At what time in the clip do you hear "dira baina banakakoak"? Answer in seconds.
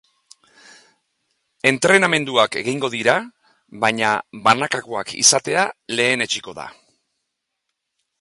2.95-5.13